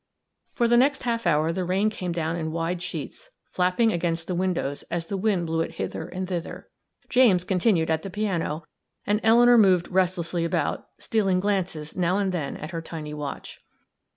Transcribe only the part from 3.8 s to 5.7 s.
against the windows, as the wind blew